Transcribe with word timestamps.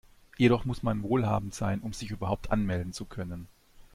Jedoch 0.39 0.65
muss 0.65 0.81
man 0.81 1.03
wohlhabend 1.03 1.53
sein, 1.53 1.79
um 1.81 1.93
sich 1.93 2.09
überhaupt 2.09 2.49
anmelden 2.49 2.91
zu 2.91 3.05
können. 3.05 3.45